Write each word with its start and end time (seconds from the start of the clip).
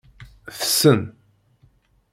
Tessen. 0.59 0.99